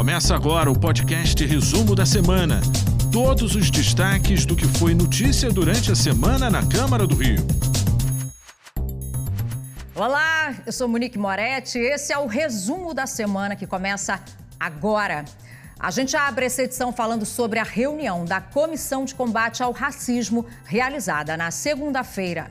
Começa 0.00 0.34
agora 0.34 0.70
o 0.70 0.80
podcast 0.80 1.44
Resumo 1.44 1.94
da 1.94 2.06
Semana. 2.06 2.62
Todos 3.12 3.54
os 3.54 3.70
destaques 3.70 4.46
do 4.46 4.56
que 4.56 4.66
foi 4.66 4.94
notícia 4.94 5.50
durante 5.50 5.92
a 5.92 5.94
semana 5.94 6.48
na 6.48 6.66
Câmara 6.66 7.06
do 7.06 7.14
Rio. 7.14 7.46
Olá, 9.94 10.54
eu 10.64 10.72
sou 10.72 10.88
Monique 10.88 11.18
Moretti. 11.18 11.78
Esse 11.78 12.14
é 12.14 12.18
o 12.18 12.26
resumo 12.26 12.94
da 12.94 13.06
semana 13.06 13.54
que 13.54 13.66
começa 13.66 14.18
agora. 14.58 15.22
A 15.78 15.90
gente 15.90 16.16
abre 16.16 16.46
essa 16.46 16.62
edição 16.62 16.94
falando 16.94 17.26
sobre 17.26 17.58
a 17.58 17.62
reunião 17.62 18.24
da 18.24 18.40
Comissão 18.40 19.04
de 19.04 19.14
Combate 19.14 19.62
ao 19.62 19.70
Racismo 19.70 20.46
realizada 20.64 21.36
na 21.36 21.50
segunda-feira. 21.50 22.48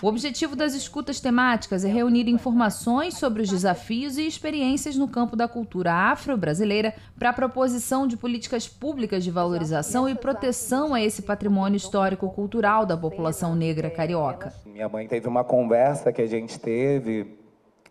O 0.00 0.06
objetivo 0.06 0.56
das 0.56 0.74
escutas 0.74 1.20
temáticas 1.20 1.84
é 1.84 1.88
reunir 1.88 2.28
informações 2.28 3.14
sobre 3.14 3.42
os 3.42 3.48
desafios 3.48 4.16
e 4.16 4.26
experiências 4.26 4.96
no 4.96 5.06
campo 5.06 5.36
da 5.36 5.46
cultura 5.46 5.92
afro-brasileira 5.92 6.94
para 7.18 7.30
a 7.30 7.32
proposição 7.32 8.06
de 8.06 8.16
políticas 8.16 8.66
públicas 8.66 9.22
de 9.22 9.30
valorização 9.30 10.08
e 10.08 10.14
proteção 10.14 10.94
a 10.94 11.00
esse 11.00 11.22
patrimônio 11.22 11.76
histórico-cultural 11.76 12.86
da 12.86 12.96
população 12.96 13.54
negra 13.54 13.90
carioca. 13.90 14.52
Minha 14.64 14.88
mãe 14.88 15.06
teve 15.06 15.28
uma 15.28 15.44
conversa 15.44 16.12
que 16.12 16.22
a 16.22 16.26
gente 16.26 16.58
teve, 16.58 17.38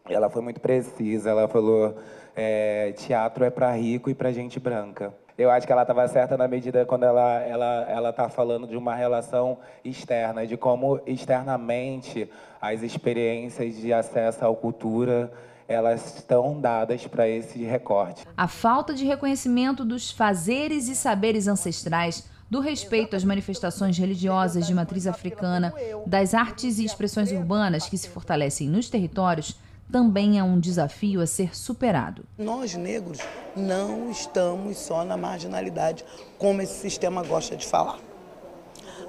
ela 0.09 0.29
foi 0.29 0.41
muito 0.41 0.59
precisa, 0.59 1.29
ela 1.29 1.47
falou 1.47 1.95
é, 2.35 2.93
teatro 2.93 3.43
é 3.43 3.49
para 3.49 3.71
rico 3.73 4.09
e 4.09 4.15
para 4.15 4.31
gente 4.31 4.59
branca. 4.59 5.13
Eu 5.41 5.49
acho 5.49 5.65
que 5.65 5.73
ela 5.73 5.81
estava 5.81 6.07
certa 6.07 6.37
na 6.37 6.47
medida 6.47 6.85
quando 6.85 7.03
ela 7.03 7.41
ela 7.41 7.85
ela 7.89 8.09
está 8.09 8.29
falando 8.29 8.67
de 8.67 8.77
uma 8.77 8.95
relação 8.95 9.57
externa, 9.83 10.45
de 10.45 10.55
como 10.55 11.01
externamente 11.05 12.29
as 12.61 12.83
experiências 12.83 13.75
de 13.75 13.91
acesso 13.91 14.45
à 14.45 14.55
cultura 14.55 15.31
elas 15.67 16.17
estão 16.17 16.59
dadas 16.59 17.07
para 17.07 17.27
esse 17.27 17.63
recorte. 17.63 18.27
A 18.35 18.47
falta 18.47 18.93
de 18.93 19.05
reconhecimento 19.05 19.85
dos 19.85 20.11
fazeres 20.11 20.89
e 20.89 20.95
saberes 20.95 21.47
ancestrais 21.47 22.29
do 22.49 22.59
respeito 22.59 23.15
às 23.15 23.23
manifestações 23.23 23.97
religiosas 23.97 24.67
de 24.67 24.73
matriz 24.73 25.07
africana, 25.07 25.73
das 26.05 26.33
artes 26.33 26.79
e 26.79 26.83
expressões 26.83 27.31
urbanas 27.31 27.87
que 27.87 27.97
se 27.97 28.09
fortalecem 28.09 28.67
nos 28.67 28.89
territórios, 28.89 29.57
também 29.91 30.39
é 30.39 30.43
um 30.43 30.59
desafio 30.59 31.21
a 31.21 31.27
ser 31.27 31.55
superado. 31.55 32.23
Nós, 32.37 32.73
negros, 32.75 33.19
não 33.55 34.09
estamos 34.09 34.77
só 34.77 35.03
na 35.03 35.17
marginalidade, 35.17 36.05
como 36.37 36.61
esse 36.61 36.79
sistema 36.79 37.21
gosta 37.23 37.57
de 37.57 37.67
falar. 37.67 37.99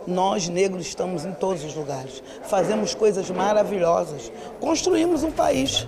Nós, 0.07 0.49
negros, 0.49 0.87
estamos 0.87 1.25
em 1.25 1.33
todos 1.33 1.63
os 1.63 1.75
lugares. 1.75 2.23
Fazemos 2.43 2.95
coisas 2.95 3.31
maravilhosas. 3.31 4.33
Construímos 4.59 5.23
um 5.23 5.31
país. 5.31 5.87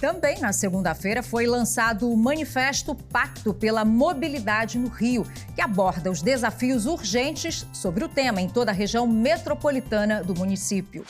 Também 0.00 0.40
na 0.40 0.52
segunda-feira 0.52 1.22
foi 1.22 1.46
lançado 1.46 2.10
o 2.10 2.16
Manifesto 2.16 2.94
Pacto 2.94 3.54
pela 3.54 3.84
Mobilidade 3.84 4.76
no 4.76 4.88
Rio, 4.88 5.24
que 5.54 5.60
aborda 5.60 6.10
os 6.10 6.22
desafios 6.22 6.86
urgentes 6.86 7.64
sobre 7.72 8.02
o 8.02 8.08
tema 8.08 8.40
em 8.40 8.48
toda 8.48 8.72
a 8.72 8.74
região 8.74 9.06
metropolitana 9.06 10.24
do 10.24 10.34
município. 10.34 11.04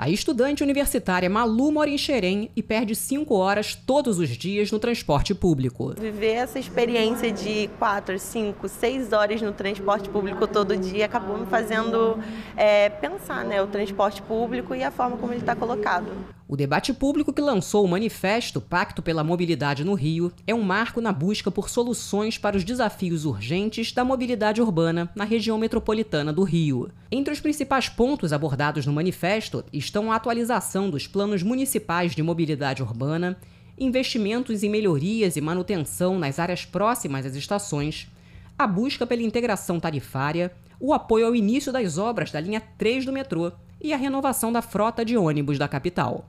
A 0.00 0.08
estudante 0.08 0.62
universitária 0.62 1.28
Malu 1.28 1.72
mora 1.72 1.90
em 1.90 1.98
Xerém 1.98 2.52
e 2.54 2.62
perde 2.62 2.94
cinco 2.94 3.34
horas 3.34 3.74
todos 3.74 4.20
os 4.20 4.28
dias 4.28 4.70
no 4.70 4.78
transporte 4.78 5.34
público. 5.34 5.92
Viver 5.98 6.34
essa 6.34 6.56
experiência 6.56 7.32
de 7.32 7.68
quatro, 7.80 8.16
cinco, 8.16 8.68
seis 8.68 9.12
horas 9.12 9.42
no 9.42 9.50
transporte 9.50 10.08
público 10.08 10.46
todo 10.46 10.76
dia 10.76 11.06
acabou 11.06 11.36
me 11.36 11.46
fazendo 11.46 12.16
é, 12.56 12.88
pensar 12.88 13.44
né, 13.44 13.60
o 13.60 13.66
transporte 13.66 14.22
público 14.22 14.72
e 14.72 14.84
a 14.84 14.92
forma 14.92 15.16
como 15.16 15.32
ele 15.32 15.40
está 15.40 15.56
colocado. 15.56 16.37
O 16.50 16.56
debate 16.56 16.94
público 16.94 17.30
que 17.30 17.42
lançou 17.42 17.84
o 17.84 17.88
manifesto 17.88 18.58
Pacto 18.58 19.02
pela 19.02 19.22
Mobilidade 19.22 19.84
no 19.84 19.92
Rio 19.92 20.32
é 20.46 20.54
um 20.54 20.62
marco 20.62 20.98
na 20.98 21.12
busca 21.12 21.50
por 21.50 21.68
soluções 21.68 22.38
para 22.38 22.56
os 22.56 22.64
desafios 22.64 23.26
urgentes 23.26 23.92
da 23.92 24.02
mobilidade 24.02 24.62
urbana 24.62 25.10
na 25.14 25.24
região 25.24 25.58
metropolitana 25.58 26.32
do 26.32 26.42
Rio. 26.44 26.90
Entre 27.12 27.34
os 27.34 27.38
principais 27.38 27.90
pontos 27.90 28.32
abordados 28.32 28.86
no 28.86 28.94
manifesto 28.94 29.62
estão 29.70 30.10
a 30.10 30.16
atualização 30.16 30.88
dos 30.88 31.06
planos 31.06 31.42
municipais 31.42 32.14
de 32.14 32.22
mobilidade 32.22 32.82
urbana, 32.82 33.36
investimentos 33.78 34.62
em 34.62 34.70
melhorias 34.70 35.36
e 35.36 35.42
manutenção 35.42 36.18
nas 36.18 36.38
áreas 36.38 36.64
próximas 36.64 37.26
às 37.26 37.34
estações, 37.34 38.10
a 38.58 38.66
busca 38.66 39.06
pela 39.06 39.20
integração 39.20 39.78
tarifária, 39.78 40.50
o 40.80 40.94
apoio 40.94 41.26
ao 41.26 41.36
início 41.36 41.70
das 41.70 41.98
obras 41.98 42.30
da 42.30 42.40
linha 42.40 42.62
3 42.78 43.04
do 43.04 43.12
metrô 43.12 43.52
e 43.78 43.92
a 43.92 43.98
renovação 43.98 44.50
da 44.50 44.62
frota 44.62 45.04
de 45.04 45.14
ônibus 45.14 45.58
da 45.58 45.68
capital. 45.68 46.24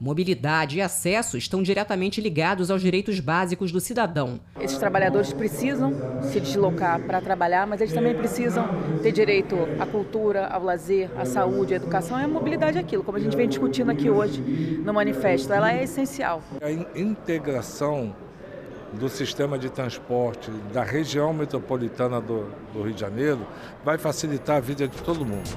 Mobilidade 0.00 0.78
e 0.78 0.82
acesso 0.82 1.38
estão 1.38 1.62
diretamente 1.62 2.20
ligados 2.20 2.70
aos 2.70 2.82
direitos 2.82 3.20
básicos 3.20 3.70
do 3.70 3.80
cidadão. 3.80 4.40
Esses 4.60 4.76
trabalhadores 4.76 5.32
precisam 5.32 5.92
se 6.22 6.40
deslocar 6.40 7.00
para 7.00 7.20
trabalhar, 7.20 7.66
mas 7.66 7.80
eles 7.80 7.94
também 7.94 8.14
precisam 8.14 8.68
ter 9.02 9.12
direito 9.12 9.56
à 9.78 9.86
cultura, 9.86 10.46
ao 10.48 10.64
lazer, 10.64 11.08
à 11.16 11.24
saúde, 11.24 11.74
à 11.74 11.76
educação. 11.76 12.20
E 12.20 12.24
a 12.24 12.28
mobilidade 12.28 12.76
é 12.76 12.80
aquilo, 12.80 13.04
como 13.04 13.18
a 13.18 13.20
gente 13.20 13.36
vem 13.36 13.48
discutindo 13.48 13.90
aqui 13.90 14.10
hoje 14.10 14.40
no 14.84 14.92
manifesto, 14.92 15.52
ela 15.52 15.72
é 15.72 15.84
essencial. 15.84 16.42
A 16.60 16.98
integração 16.98 18.14
do 18.92 19.08
sistema 19.08 19.58
de 19.58 19.70
transporte 19.70 20.50
da 20.72 20.82
região 20.82 21.32
metropolitana 21.32 22.20
do, 22.20 22.50
do 22.72 22.82
Rio 22.82 22.94
de 22.94 23.00
Janeiro 23.00 23.46
vai 23.84 23.96
facilitar 23.96 24.56
a 24.56 24.60
vida 24.60 24.88
de 24.88 25.02
todo 25.02 25.24
mundo. 25.24 25.50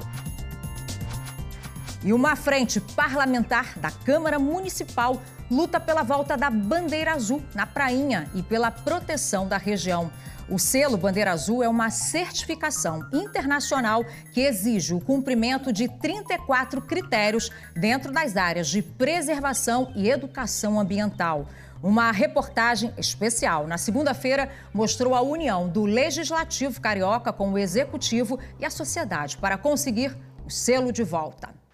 E 2.07 2.13
uma 2.13 2.37
frente 2.37 2.79
parlamentar 2.79 3.77
da 3.77 3.91
Câmara 3.91 4.39
Municipal 4.39 5.21
luta 5.51 5.77
pela 5.77 6.03
volta 6.03 6.37
da 6.37 6.49
bandeira 6.49 7.11
azul 7.11 7.43
na 7.53 7.67
Prainha 7.67 8.29
e 8.33 8.41
pela 8.41 8.71
proteção 8.71 9.45
da 9.45 9.57
região. 9.57 10.09
O 10.47 10.57
selo 10.57 10.95
Bandeira 10.95 11.33
Azul 11.33 11.61
é 11.61 11.67
uma 11.67 11.89
certificação 11.89 13.05
internacional 13.11 14.05
que 14.31 14.39
exige 14.39 14.93
o 14.93 15.01
cumprimento 15.01 15.73
de 15.73 15.89
34 15.89 16.81
critérios 16.81 17.51
dentro 17.75 18.09
das 18.09 18.37
áreas 18.37 18.69
de 18.69 18.81
preservação 18.81 19.91
e 19.93 20.09
educação 20.09 20.79
ambiental. 20.79 21.45
Uma 21.83 22.09
reportagem 22.13 22.93
especial 22.97 23.67
na 23.67 23.77
segunda-feira 23.77 24.49
mostrou 24.73 25.13
a 25.13 25.19
união 25.19 25.67
do 25.67 25.83
Legislativo 25.83 26.79
Carioca 26.79 27.33
com 27.33 27.51
o 27.51 27.57
Executivo 27.57 28.39
e 28.57 28.63
a 28.63 28.69
sociedade 28.69 29.35
para 29.35 29.57
conseguir 29.57 30.15
o 30.45 30.49
selo 30.49 30.93
de 30.93 31.03
volta. 31.03 31.66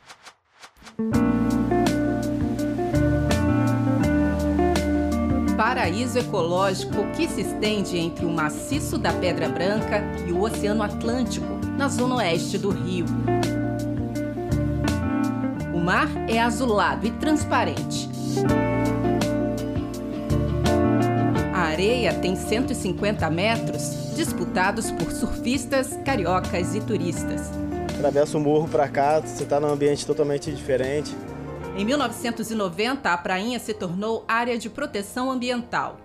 Paraíso 5.57 6.19
ecológico 6.19 7.07
que 7.15 7.27
se 7.27 7.41
estende 7.41 7.97
entre 7.97 8.25
o 8.25 8.29
maciço 8.29 8.97
da 8.99 9.11
Pedra 9.11 9.49
Branca 9.49 10.03
e 10.27 10.31
o 10.31 10.41
Oceano 10.41 10.83
Atlântico, 10.83 11.47
na 11.77 11.87
zona 11.87 12.15
oeste 12.15 12.59
do 12.59 12.69
Rio. 12.69 13.05
O 15.73 15.79
mar 15.79 16.07
é 16.29 16.39
azulado 16.39 17.07
e 17.07 17.11
transparente. 17.11 18.07
A 21.53 21.61
areia 21.61 22.13
tem 22.13 22.35
150 22.35 23.27
metros, 23.31 24.13
disputados 24.15 24.91
por 24.91 25.11
surfistas, 25.11 25.97
cariocas 26.05 26.75
e 26.75 26.81
turistas 26.81 27.63
atravessa 28.03 28.37
o 28.37 28.41
morro 28.41 28.67
para 28.67 28.89
cá, 28.89 29.21
você 29.21 29.43
está 29.43 29.61
num 29.61 29.69
ambiente 29.69 30.05
totalmente 30.05 30.51
diferente. 30.51 31.15
Em 31.77 31.85
1990, 31.85 33.09
a 33.09 33.17
prainha 33.17 33.57
se 33.59 33.73
tornou 33.73 34.25
área 34.27 34.57
de 34.57 34.69
proteção 34.69 35.31
ambiental. 35.31 35.95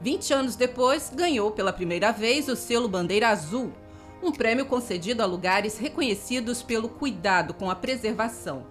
20 0.00 0.32
anos 0.32 0.56
depois, 0.56 1.12
ganhou 1.14 1.50
pela 1.50 1.74
primeira 1.74 2.10
vez 2.10 2.48
o 2.48 2.56
selo 2.56 2.88
Bandeira 2.88 3.28
Azul, 3.28 3.70
um 4.22 4.32
prêmio 4.32 4.64
concedido 4.64 5.22
a 5.22 5.26
lugares 5.26 5.76
reconhecidos 5.76 6.62
pelo 6.62 6.88
cuidado 6.88 7.52
com 7.52 7.70
a 7.70 7.74
preservação. 7.74 8.64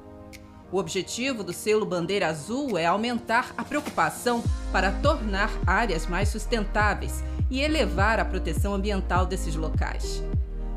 O 0.72 0.78
objetivo 0.80 1.44
do 1.44 1.54
selo 1.54 1.86
Bandeira 1.86 2.30
Azul 2.30 2.80
é 2.80 2.88
aumentar 2.88 3.54
a 3.56 3.64
preocupação 3.64 4.44
para 4.72 4.92
tornar 4.92 5.52
áreas 5.68 6.08
mais 6.08 6.30
sustentáveis 6.30 7.24
e 7.50 7.62
elevar 7.62 8.20
a 8.20 8.26
proteção 8.26 8.74
ambiental 8.74 9.28
desses 9.28 9.56
locais. 9.56 10.24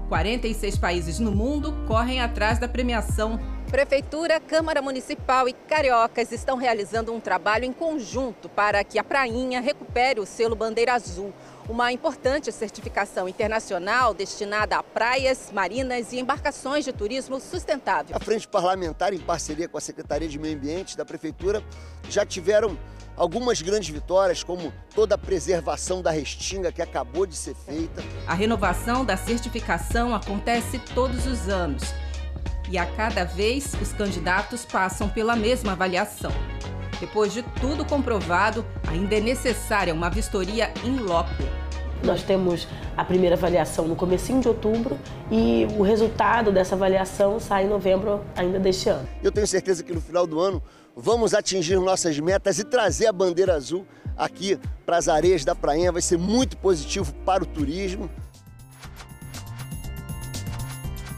46 0.08 0.78
países 0.78 1.18
no 1.18 1.30
mundo 1.30 1.74
correm 1.86 2.20
atrás 2.20 2.58
da 2.58 2.66
premiação. 2.66 3.38
Prefeitura, 3.70 4.40
Câmara 4.40 4.80
Municipal 4.80 5.46
e 5.46 5.52
Cariocas 5.52 6.32
estão 6.32 6.56
realizando 6.56 7.12
um 7.12 7.20
trabalho 7.20 7.66
em 7.66 7.72
conjunto 7.72 8.48
para 8.48 8.82
que 8.82 8.98
a 8.98 9.04
Prainha 9.04 9.60
recupere 9.60 10.18
o 10.18 10.24
selo 10.24 10.56
Bandeira 10.56 10.94
Azul, 10.94 11.34
uma 11.68 11.92
importante 11.92 12.50
certificação 12.50 13.28
internacional 13.28 14.14
destinada 14.14 14.76
a 14.78 14.82
praias, 14.82 15.50
marinas 15.52 16.14
e 16.14 16.18
embarcações 16.18 16.86
de 16.86 16.94
turismo 16.94 17.38
sustentável. 17.38 18.16
A 18.16 18.20
Frente 18.24 18.48
Parlamentar, 18.48 19.12
em 19.12 19.18
parceria 19.18 19.68
com 19.68 19.76
a 19.76 19.82
Secretaria 19.82 20.28
de 20.28 20.38
Meio 20.38 20.56
Ambiente 20.56 20.96
da 20.96 21.04
Prefeitura, 21.04 21.62
já 22.08 22.24
tiveram 22.24 22.78
algumas 23.18 23.60
grandes 23.60 23.88
vitórias, 23.88 24.44
como 24.44 24.72
toda 24.94 25.16
a 25.16 25.18
preservação 25.18 26.00
da 26.00 26.10
restinga 26.10 26.70
que 26.70 26.80
acabou 26.80 27.26
de 27.26 27.34
ser 27.34 27.54
feita. 27.54 28.02
A 28.26 28.32
renovação 28.32 29.04
da 29.04 29.16
certificação 29.16 30.14
acontece 30.14 30.78
todos 30.94 31.26
os 31.26 31.48
anos 31.48 31.82
e 32.70 32.78
a 32.78 32.86
cada 32.86 33.24
vez 33.24 33.72
os 33.82 33.92
candidatos 33.92 34.64
passam 34.64 35.08
pela 35.08 35.34
mesma 35.34 35.72
avaliação. 35.72 36.30
Depois 37.00 37.32
de 37.32 37.42
tudo 37.60 37.84
comprovado, 37.84 38.64
ainda 38.86 39.16
é 39.16 39.20
necessária 39.20 39.92
uma 39.92 40.08
vistoria 40.08 40.72
in 40.84 40.98
loco. 40.98 41.30
Nós 42.02 42.22
temos 42.22 42.68
a 42.96 43.04
primeira 43.04 43.34
avaliação 43.34 43.88
no 43.88 43.96
comecinho 43.96 44.40
de 44.40 44.48
outubro 44.48 44.98
e 45.30 45.66
o 45.76 45.82
resultado 45.82 46.52
dessa 46.52 46.76
avaliação 46.76 47.40
sai 47.40 47.64
em 47.64 47.68
novembro 47.68 48.24
ainda 48.36 48.58
deste 48.58 48.88
ano. 48.88 49.08
Eu 49.22 49.32
tenho 49.32 49.46
certeza 49.46 49.82
que 49.82 49.92
no 49.92 50.00
final 50.00 50.26
do 50.26 50.38
ano 50.40 50.62
vamos 51.00 51.32
atingir 51.32 51.78
nossas 51.78 52.18
metas 52.18 52.58
e 52.58 52.64
trazer 52.64 53.06
a 53.06 53.12
bandeira 53.12 53.54
azul 53.54 53.86
aqui 54.16 54.58
para 54.84 54.96
as 54.96 55.08
areias 55.08 55.44
da 55.44 55.54
Prainha. 55.54 55.92
Vai 55.92 56.02
ser 56.02 56.18
muito 56.18 56.56
positivo 56.56 57.14
para 57.24 57.44
o 57.44 57.46
turismo. 57.46 58.10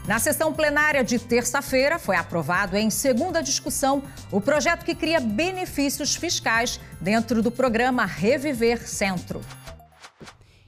Na 0.07 0.19
sessão 0.19 0.53
plenária 0.53 1.03
de 1.03 1.17
terça-feira, 1.17 1.97
foi 1.97 2.15
aprovado 2.15 2.75
em 2.75 2.89
segunda 2.89 3.41
discussão 3.41 4.03
o 4.31 4.41
projeto 4.41 4.83
que 4.83 4.95
cria 4.95 5.19
benefícios 5.19 6.15
fiscais 6.15 6.79
dentro 6.99 7.41
do 7.41 7.51
programa 7.51 8.05
Reviver 8.05 8.87
Centro. 8.87 9.41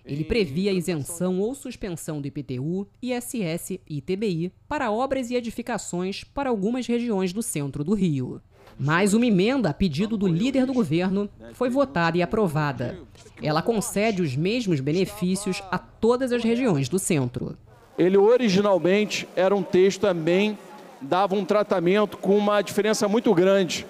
Ele 0.06 0.24
previa 0.24 0.71
isenção 0.71 1.39
ou 1.39 1.56
suspensão 1.56 2.21
do 2.21 2.27
IPTU, 2.27 2.88
ISS 3.01 3.71
e 3.88 3.98
ITBI 3.98 4.51
para 4.68 4.92
obras 4.92 5.30
e 5.30 5.36
edificações 5.36 6.24
para 6.24 6.50
algumas 6.50 6.86
regiões 6.86 7.31
do 7.31 7.42
centro 7.42 7.83
do 7.83 7.94
Rio. 7.94 8.42
Mais 8.79 9.13
uma 9.13 9.25
emenda 9.25 9.69
a 9.69 9.73
pedido 9.73 10.17
do 10.17 10.27
líder 10.27 10.65
do 10.65 10.73
governo 10.73 11.29
foi 11.53 11.69
votada 11.69 12.17
e 12.17 12.21
aprovada. 12.21 12.99
Ela 13.41 13.61
concede 13.61 14.21
os 14.21 14.35
mesmos 14.35 14.79
benefícios 14.79 15.61
a 15.71 15.77
todas 15.77 16.31
as 16.31 16.43
regiões 16.43 16.89
do 16.89 16.99
centro. 16.99 17.57
Ele 17.97 18.17
originalmente 18.17 19.27
era 19.35 19.55
um 19.55 19.63
texto 19.63 20.01
também 20.01 20.57
dava 21.03 21.35
um 21.35 21.45
tratamento 21.45 22.17
com 22.17 22.37
uma 22.37 22.61
diferença 22.61 23.07
muito 23.07 23.33
grande 23.33 23.85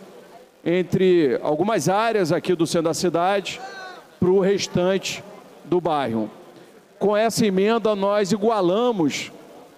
entre 0.66 1.40
algumas 1.44 1.90
áreas 1.90 2.32
aqui 2.32 2.56
do 2.56 2.66
centro 2.66 2.86
da 2.86 2.94
cidade 2.94 3.60
para 4.20 4.30
o 4.30 4.40
restante 4.40 5.24
do 5.66 5.80
bairro. 5.82 6.30
Com 6.98 7.16
essa 7.16 7.46
emenda, 7.46 7.96
nós 7.96 8.32
igualamos 8.32 9.32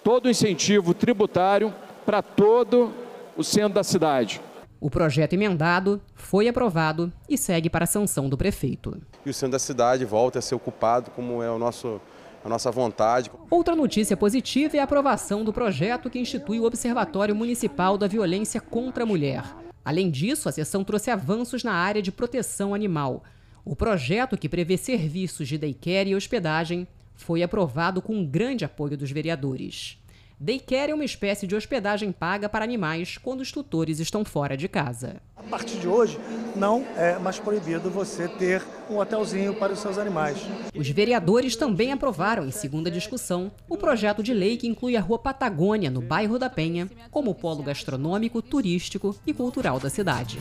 todo 0.04 0.26
o 0.26 0.30
incentivo 0.30 0.94
tributário 0.94 1.74
para 2.04 2.22
todo 2.22 2.92
o 3.36 3.42
centro 3.42 3.74
da 3.74 3.82
cidade. 3.82 4.40
O 4.80 4.90
projeto 4.90 5.32
emendado 5.32 6.00
foi 6.14 6.48
aprovado 6.48 7.12
e 7.28 7.38
segue 7.38 7.70
para 7.70 7.84
a 7.84 7.86
sanção 7.86 8.28
do 8.28 8.36
prefeito. 8.36 9.00
E 9.24 9.30
o 9.30 9.34
centro 9.34 9.52
da 9.52 9.58
cidade 9.58 10.04
volta 10.04 10.38
a 10.38 10.42
ser 10.42 10.54
ocupado 10.54 11.10
como 11.10 11.42
é 11.42 11.50
o 11.50 11.58
nosso 11.58 12.00
a 12.44 12.48
nossa 12.48 12.70
vontade. 12.70 13.28
Outra 13.50 13.74
notícia 13.74 14.16
positiva 14.16 14.76
é 14.76 14.80
a 14.80 14.84
aprovação 14.84 15.42
do 15.42 15.52
projeto 15.52 16.08
que 16.08 16.18
institui 16.18 16.60
o 16.60 16.64
Observatório 16.64 17.34
Municipal 17.34 17.98
da 17.98 18.06
Violência 18.06 18.60
contra 18.60 19.02
a 19.02 19.06
Mulher. 19.06 19.42
Além 19.84 20.08
disso, 20.10 20.48
a 20.48 20.52
sessão 20.52 20.84
trouxe 20.84 21.10
avanços 21.10 21.64
na 21.64 21.72
área 21.72 22.00
de 22.00 22.12
proteção 22.12 22.72
animal. 22.72 23.24
O 23.64 23.74
projeto, 23.74 24.38
que 24.38 24.48
prevê 24.48 24.76
serviços 24.76 25.48
de 25.48 25.58
daycare 25.58 26.10
e 26.10 26.14
hospedagem, 26.14 26.86
foi 27.14 27.42
aprovado 27.42 28.00
com 28.00 28.24
grande 28.24 28.64
apoio 28.64 28.96
dos 28.96 29.10
vereadores. 29.10 29.98
Daycare 30.38 30.92
é 30.92 30.94
uma 30.94 31.04
espécie 31.04 31.46
de 31.46 31.56
hospedagem 31.56 32.12
paga 32.12 32.46
para 32.46 32.62
animais 32.62 33.16
quando 33.16 33.40
os 33.40 33.50
tutores 33.50 34.00
estão 34.00 34.22
fora 34.22 34.54
de 34.54 34.68
casa. 34.68 35.16
A 35.34 35.42
partir 35.42 35.78
de 35.78 35.88
hoje, 35.88 36.20
não 36.54 36.84
é 36.94 37.18
mais 37.18 37.38
proibido 37.38 37.90
você 37.90 38.28
ter 38.28 38.62
um 38.90 38.98
hotelzinho 38.98 39.54
para 39.54 39.72
os 39.72 39.78
seus 39.78 39.96
animais. 39.96 40.36
Os 40.74 40.90
vereadores 40.90 41.56
também 41.56 41.90
aprovaram, 41.90 42.44
em 42.44 42.50
segunda 42.50 42.90
discussão, 42.90 43.50
o 43.66 43.78
projeto 43.78 44.22
de 44.22 44.34
lei 44.34 44.58
que 44.58 44.66
inclui 44.66 44.94
a 44.94 45.00
Rua 45.00 45.18
Patagônia, 45.18 45.90
no 45.90 46.02
bairro 46.02 46.38
da 46.38 46.50
Penha, 46.50 46.90
como 47.10 47.34
polo 47.34 47.62
gastronômico, 47.62 48.42
turístico 48.42 49.16
e 49.26 49.32
cultural 49.32 49.80
da 49.80 49.88
cidade 49.88 50.38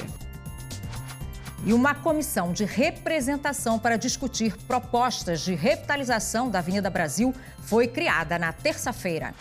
e 1.66 1.74
uma 1.74 1.96
comissão 1.96 2.54
de 2.54 2.64
representação 2.64 3.80
para 3.80 3.98
discutir 3.98 4.56
propostas 4.68 5.42
de 5.42 5.56
revitalização 5.56 6.48
da 6.48 6.60
Avenida 6.60 6.92
Brasil 6.92 7.34
foi 7.58 7.88
criada 7.88 8.38
na 8.38 8.54
terça-feira 8.54 9.34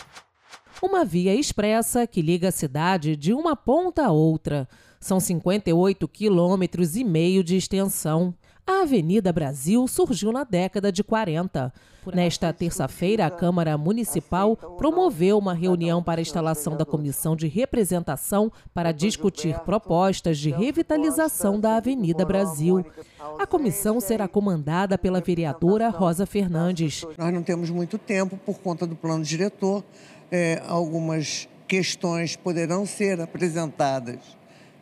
uma 0.85 1.05
via 1.05 1.35
expressa 1.35 2.07
que 2.07 2.21
liga 2.21 2.49
a 2.49 2.53
cidade 2.53 3.17
de 3.17 3.33
uma 3.33 3.57
ponta 3.57 4.05
a 4.05 4.13
outra. 4.13 4.69
São 5.01 5.19
58 5.19 6.07
quilômetros 6.07 6.95
e 6.95 7.03
meio 7.03 7.43
de 7.43 7.57
extensão. 7.57 8.35
A 8.67 8.83
Avenida 8.83 9.33
Brasil 9.33 9.87
surgiu 9.87 10.33
na 10.33 10.45
década 10.45 10.91
de 10.91 11.05
40. 11.05 11.73
Nesta 12.13 12.53
terça-feira, 12.53 13.27
a 13.27 13.31
Câmara 13.31 13.77
Municipal 13.77 14.57
promoveu 14.57 15.39
uma 15.39 15.55
reunião 15.55 16.03
para 16.03 16.21
a 16.21 16.23
instalação 16.23 16.77
da 16.77 16.85
Comissão 16.85 17.35
de 17.35 17.47
Representação 17.47 18.51
para 18.73 18.93
discutir 18.93 19.59
propostas 19.61 20.39
de 20.39 20.51
revitalização 20.51 21.59
da 21.59 21.77
Avenida 21.77 22.25
Brasil. 22.25 22.85
A 23.39 23.47
comissão 23.47 24.01
será 24.01 24.29
comandada 24.29 24.97
pela 24.97 25.21
vereadora 25.21 25.89
Rosa 25.89 26.25
Fernandes. 26.27 27.05
Nós 27.19 27.33
não 27.33 27.43
temos 27.43 27.71
muito 27.71 27.99
tempo 27.99 28.37
por 28.37 28.59
conta 28.59 28.87
do 28.87 28.95
plano 28.95 29.25
diretor 29.25 29.83
é, 30.35 30.61
algumas 30.67 31.49
questões 31.69 32.35
poderão 32.35 32.85
ser 32.85 33.21
apresentadas 33.21 34.19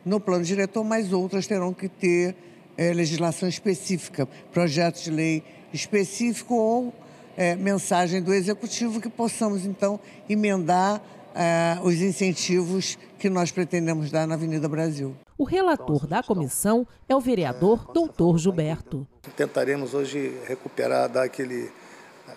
no 0.03 0.19
plano 0.19 0.43
diretor, 0.43 0.83
mas 0.83 1.13
outras 1.13 1.45
terão 1.45 1.71
que 1.71 1.87
ter 1.87 2.35
é, 2.75 2.91
legislação 2.91 3.47
específica, 3.47 4.27
projeto 4.51 5.03
de 5.03 5.11
lei 5.11 5.43
específico 5.71 6.55
ou 6.55 6.93
é, 7.37 7.55
mensagem 7.55 8.19
do 8.19 8.33
executivo 8.33 8.99
que 8.99 9.09
possamos 9.09 9.63
então 9.63 9.99
emendar 10.27 10.99
é, 11.35 11.77
os 11.83 12.01
incentivos 12.01 12.97
que 13.19 13.29
nós 13.29 13.51
pretendemos 13.51 14.09
dar 14.09 14.25
na 14.25 14.33
Avenida 14.33 14.67
Brasil. 14.67 15.15
O 15.37 15.43
relator 15.43 16.07
da 16.07 16.23
comissão 16.23 16.87
é 17.07 17.15
o 17.15 17.21
vereador 17.21 17.91
doutor 17.93 18.39
Gilberto. 18.39 19.07
Tentaremos 19.37 19.93
hoje 19.93 20.35
recuperar, 20.47 21.07
dar 21.07 21.25
aquele, 21.25 21.71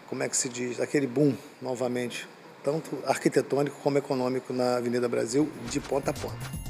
como 0.06 0.22
é 0.22 0.28
que 0.28 0.36
se 0.36 0.50
diz, 0.50 0.78
aquele 0.80 1.06
boom 1.06 1.32
novamente 1.62 2.28
tanto 2.66 2.98
arquitetônico 3.06 3.78
como 3.80 3.96
econômico 3.96 4.52
na 4.52 4.78
Avenida 4.78 5.08
Brasil, 5.08 5.48
de 5.70 5.78
ponta 5.78 6.10
a 6.10 6.14
ponta. 6.14 6.66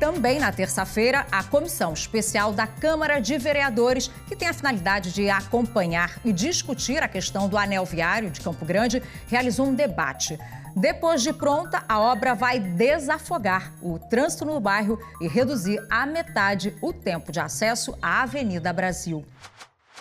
Também 0.00 0.40
na 0.40 0.50
terça-feira, 0.50 1.24
a 1.30 1.44
comissão 1.44 1.92
especial 1.92 2.52
da 2.52 2.66
Câmara 2.66 3.20
de 3.20 3.38
Vereadores, 3.38 4.10
que 4.26 4.34
tem 4.34 4.48
a 4.48 4.52
finalidade 4.52 5.12
de 5.12 5.30
acompanhar 5.30 6.18
e 6.24 6.32
discutir 6.32 7.00
a 7.04 7.06
questão 7.06 7.48
do 7.48 7.56
anel 7.56 7.84
viário 7.84 8.30
de 8.30 8.40
Campo 8.40 8.64
Grande, 8.64 9.00
realizou 9.28 9.66
um 9.66 9.74
debate. 9.74 10.36
Depois 10.74 11.22
de 11.22 11.32
pronta, 11.32 11.84
a 11.88 12.00
obra 12.00 12.34
vai 12.34 12.58
desafogar 12.58 13.72
o 13.80 13.96
trânsito 13.96 14.44
no 14.44 14.58
bairro 14.58 14.98
e 15.20 15.28
reduzir 15.28 15.80
à 15.88 16.04
metade 16.04 16.74
o 16.82 16.92
tempo 16.92 17.30
de 17.30 17.38
acesso 17.38 17.96
à 18.02 18.22
Avenida 18.22 18.72
Brasil. 18.72 19.24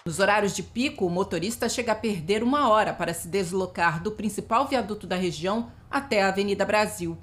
Nos 0.06 0.20
horários 0.20 0.56
de 0.56 0.64
pico, 0.64 1.06
o 1.06 1.10
motorista 1.10 1.68
chega 1.68 1.92
a 1.92 1.96
perder 1.96 2.42
uma 2.42 2.70
hora 2.70 2.94
para 2.94 3.14
se 3.14 3.28
deslocar 3.28 4.02
do 4.02 4.12
principal 4.12 4.66
viaduto 4.66 5.06
da 5.06 5.16
região 5.16 5.72
até 5.92 6.22
a 6.22 6.30
Avenida 6.30 6.66
Brasil. 6.66 7.18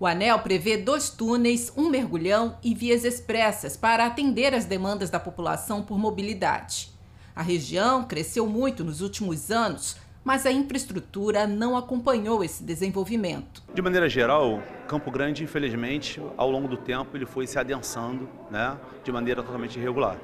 O 0.00 0.06
anel 0.06 0.40
prevê 0.40 0.76
dois 0.76 1.10
túneis, 1.10 1.72
um 1.76 1.88
mergulhão 1.88 2.56
e 2.62 2.74
vias 2.74 3.04
expressas 3.04 3.76
para 3.76 4.04
atender 4.04 4.52
às 4.52 4.64
demandas 4.64 5.10
da 5.10 5.20
população 5.20 5.82
por 5.82 5.98
mobilidade. 5.98 6.90
A 7.34 7.42
região 7.42 8.04
cresceu 8.04 8.46
muito 8.46 8.82
nos 8.82 9.00
últimos 9.00 9.50
anos, 9.50 9.96
mas 10.24 10.44
a 10.44 10.50
infraestrutura 10.52 11.46
não 11.46 11.76
acompanhou 11.76 12.42
esse 12.42 12.62
desenvolvimento. 12.64 13.62
De 13.72 13.80
maneira 13.80 14.08
geral, 14.08 14.60
Campo 14.88 15.10
Grande, 15.10 15.44
infelizmente, 15.44 16.20
ao 16.36 16.50
longo 16.50 16.68
do 16.68 16.76
tempo, 16.76 17.16
ele 17.16 17.26
foi 17.26 17.46
se 17.46 17.58
adensando 17.58 18.28
né, 18.50 18.76
de 19.04 19.12
maneira 19.12 19.42
totalmente 19.42 19.78
irregular. 19.78 20.18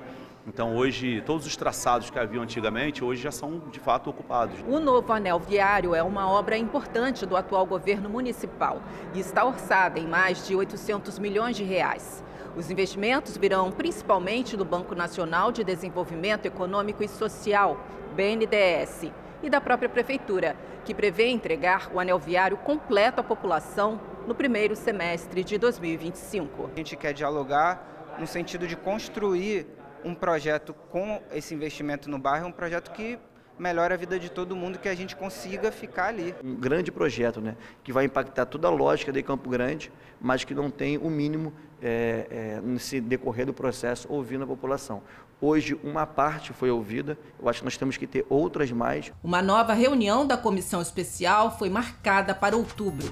Então 0.47 0.77
hoje 0.77 1.23
todos 1.23 1.47
os 1.47 1.57
traçados 1.57 2.11
que 2.11 2.19
haviam 2.19 2.43
antigamente 2.43 3.03
hoje 3.03 3.23
já 3.23 3.31
são 3.31 3.61
de 3.71 3.81
fato 3.81 4.11
ocupados. 4.11 4.59
O 4.69 4.79
novo 4.79 5.11
anel 5.11 5.39
viário 5.39 5.95
é 5.95 6.03
uma 6.03 6.31
obra 6.31 6.57
importante 6.57 7.25
do 7.25 7.35
atual 7.35 7.65
governo 7.65 8.11
municipal 8.11 8.83
e 9.15 9.21
está 9.21 9.45
orçada 9.45 9.99
em 9.99 10.07
mais 10.07 10.47
de 10.47 10.55
800 10.55 11.19
milhões 11.19 11.57
de 11.57 11.65
reais. 11.65 12.23
Os 12.55 12.71
investimentos 12.71 13.39
virão 13.39 13.73
principalmente 13.73 14.57
do 14.57 14.65
Banco 14.65 14.95
Nacional 14.95 15.51
de 15.51 15.65
Desenvolvimento 15.65 16.47
Econômico 16.47 17.03
e 17.03 17.09
Social, 17.09 17.81
BNDES, 18.15 19.11
e 19.43 19.51
da 19.51 19.61
própria 19.61 19.89
prefeitura, 19.89 20.57
que 20.85 20.95
prevê 20.95 21.29
entregar 21.29 21.91
o 21.93 21.99
anel 21.99 22.19
viário 22.19 22.57
completo 22.59 23.21
à 23.21 23.25
população 23.25 23.99
no 24.27 24.35
primeiro 24.35 24.77
semestre 24.77 25.43
de 25.43 25.59
2025. 25.59 26.71
A 26.73 26.77
gente 26.77 26.97
quer 26.97 27.13
dialogar 27.13 28.15
no 28.19 28.27
sentido 28.27 28.69
de 28.69 28.77
construir 28.77 29.67
um 30.05 30.15
projeto 30.15 30.75
com 30.91 31.23
esse 31.33 31.55
investimento 31.55 32.09
no 32.09 32.19
bairro, 32.19 32.49
um 32.49 32.53
projeto 32.53 32.91
que 32.93 33.19
melhora 33.59 33.95
a 33.95 33.97
vida 33.97 34.19
de 34.19 34.29
todo 34.29 34.57
mundo, 34.57 34.79
que 34.79 34.89
a 34.89 34.95
gente 34.95 35.15
consiga 35.15 35.71
ficar 35.71 36.07
ali. 36.07 36.35
Um 36.43 36.57
grande 36.57 36.91
projeto, 36.91 37.41
né, 37.41 37.57
que 37.83 37.93
vai 37.93 38.05
impactar 38.05 38.47
toda 38.47 38.69
a 38.69 38.71
lógica 38.71 39.13
de 39.13 39.23
Campo 39.23 39.49
Grande, 39.49 39.93
mas 40.21 40.45
que 40.45 40.55
não 40.55 40.71
tem 40.71 40.99
o 40.99 41.09
mínimo 41.09 41.53
é, 41.83 42.27
é, 42.31 42.61
nesse 42.63 43.01
decorrer 43.01 43.47
do 43.47 43.55
processo 43.55 44.07
ouvindo 44.11 44.45
a 44.45 44.47
população. 44.47 45.03
Hoje, 45.41 45.79
uma 45.85 46.07
parte 46.07 46.53
foi 46.53 46.71
ouvida, 46.71 47.19
eu 47.41 47.49
acho 47.49 47.61
que 47.61 47.65
nós 47.65 47.77
temos 47.77 47.97
que 47.97 48.07
ter 48.07 48.25
outras 48.29 48.73
mais. 48.73 49.13
Uma 49.23 49.43
nova 49.43 49.75
reunião 49.75 50.27
da 50.27 50.37
comissão 50.37 50.81
especial 50.81 51.59
foi 51.59 51.69
marcada 51.69 52.35
para 52.35 52.57
outubro. 52.57 53.11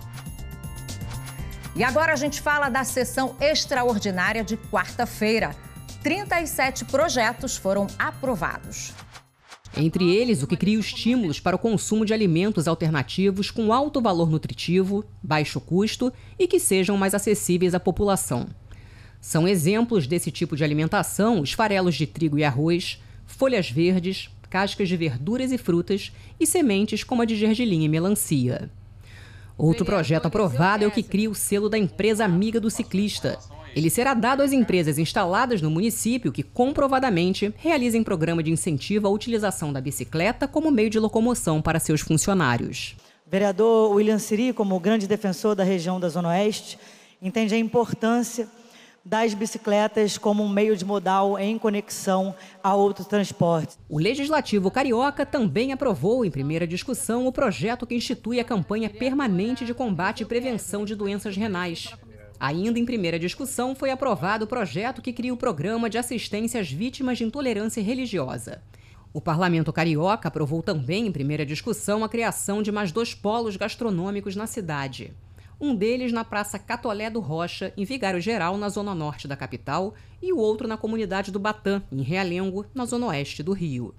E 1.75 1.83
agora 1.83 2.13
a 2.13 2.17
gente 2.17 2.41
fala 2.41 2.69
da 2.69 2.85
sessão 2.85 3.37
extraordinária 3.41 4.45
de 4.45 4.57
quarta-feira. 4.57 5.55
37 6.03 6.87
projetos 6.87 7.57
foram 7.57 7.87
aprovados. 7.97 8.93
Entre 9.77 10.11
eles, 10.15 10.43
o 10.43 10.49
que 10.49 10.57
cria 10.57 10.79
estímulos 10.79 11.39
para 11.39 11.55
o 11.55 11.59
consumo 11.59 12.05
de 12.05 12.13
alimentos 12.13 12.67
alternativos 12.67 13.51
com 13.51 13.73
alto 13.73 14.03
valor 14.03 14.29
nutritivo, 14.29 15.05
baixo 15.23 15.61
custo 15.61 16.13
e 16.37 16.49
que 16.49 16.59
sejam 16.59 16.97
mais 16.97 17.15
acessíveis 17.15 17.73
à 17.73 17.81
população. 17.81 18.49
São 19.21 19.47
exemplos 19.47 20.09
desse 20.09 20.33
tipo 20.33 20.57
de 20.57 20.65
alimentação 20.65 21.41
os 21.41 21.53
farelos 21.53 21.95
de 21.95 22.07
trigo 22.07 22.37
e 22.37 22.43
arroz, 22.43 23.01
folhas 23.25 23.71
verdes, 23.71 24.29
cascas 24.51 24.89
de 24.89 24.97
verduras 24.97 25.53
e 25.53 25.57
frutas 25.57 26.13
e 26.39 26.47
sementes 26.47 27.05
como 27.05 27.23
a 27.23 27.25
de 27.25 27.37
gergelim 27.37 27.85
e 27.85 27.89
melancia. 27.89 28.71
Outro 29.57 29.85
projeto 29.85 30.27
aprovado 30.27 30.85
é 30.85 30.87
o 30.87 30.91
que 30.91 31.03
cria 31.03 31.31
o 31.31 31.35
selo 31.35 31.69
da 31.69 31.79
empresa 31.79 32.25
amiga 32.25 32.59
do 32.59 32.71
ciclista. 32.71 33.39
Ele 33.75 33.89
será 33.89 34.13
dado 34.13 34.43
às 34.43 34.53
empresas 34.53 34.99
instaladas 34.99 35.63
no 35.63 35.71
município 35.71 36.33
que 36.33 36.43
comprovadamente 36.43 37.55
realizem 37.57 38.03
programa 38.03 38.43
de 38.43 38.51
incentivo 38.51 39.07
à 39.07 39.11
utilização 39.11 39.73
da 39.73 39.81
bicicleta 39.81 40.47
como 40.47 40.71
meio 40.71 40.91
de 40.91 40.99
locomoção 40.99 41.63
para 41.63 41.81
seus 41.81 42.01
funcionários. 42.01 42.97
O 43.27 43.31
vereador 43.31 43.93
William 43.95 44.19
Siri, 44.19 44.53
como 44.53 44.79
grande 44.79 45.07
defensor 45.07 45.55
da 45.55 45.65
região 45.65 45.99
da 45.99 46.09
Zona 46.09 46.29
Oeste, 46.29 46.79
entende 47.21 47.55
a 47.55 47.59
importância 47.59 48.47
das 49.05 49.35
bicicletas 49.35 50.17
como 50.17 50.45
um 50.45 50.49
meio 50.49 50.77
de 50.77 50.85
modal 50.85 51.39
em 51.39 51.59
conexão 51.59 52.35
a 52.63 52.75
outros 52.75 53.07
transportes. 53.07 53.79
O 53.89 53.99
Legislativo 53.99 54.71
Carioca 54.71 55.27
também 55.27 55.73
aprovou 55.73 56.25
em 56.25 56.31
primeira 56.31 56.67
discussão 56.67 57.27
o 57.27 57.33
projeto 57.33 57.87
que 57.87 57.95
institui 57.95 58.39
a 58.39 58.45
campanha 58.45 58.89
permanente 58.89 59.65
de 59.65 59.75
combate 59.75 60.23
e 60.23 60.27
prevenção 60.27 60.85
de 60.85 60.95
doenças 60.95 61.37
renais. 61.37 61.89
Ainda 62.39 62.79
em 62.79 62.85
primeira 62.85 63.19
discussão 63.19 63.75
foi 63.75 63.91
aprovado 63.91 64.45
o 64.45 64.49
projeto 64.49 65.03
que 65.03 65.13
cria 65.13 65.35
o 65.35 65.37
programa 65.37 65.91
de 65.91 65.99
assistência 65.99 66.61
às 66.61 66.71
vítimas 66.71 67.19
de 67.19 67.25
intolerância 67.25 67.83
religiosa. 67.83 68.63
O 69.13 69.21
Parlamento 69.21 69.73
Carioca 69.73 70.29
aprovou 70.29 70.63
também 70.63 71.07
em 71.07 71.13
primeira 71.13 71.45
discussão 71.45 72.03
a 72.03 72.09
criação 72.09 72.63
de 72.63 72.73
mais 72.73 72.91
dois 72.91 73.15
polos 73.15 73.57
gastronômicos 73.57 74.35
na 74.35 74.47
cidade 74.47 75.13
um 75.63 75.77
deles 75.77 76.13
na 76.13 76.25
Praça 76.25 76.59
Catolé 76.59 77.09
do 77.09 77.21
Rocha, 77.21 77.73
em 77.77 77.85
Vigário 77.85 78.21
Geral, 78.21 78.59
na 78.59 78.69
zona 78.69 78.97
norte 78.97 79.29
da 79.29 79.37
capital, 79.37 79.95
e 80.21 80.33
o 80.33 80.37
outro 80.37 80.67
na 80.67 80.77
comunidade 80.77 81.31
do 81.31 81.39
Batã, 81.39 81.81
em 81.93 82.03
Realengo, 82.03 82.67
na 82.75 82.85
zona 82.85 83.07
oeste 83.07 83.45
do 83.45 83.53
Rio. 83.53 83.95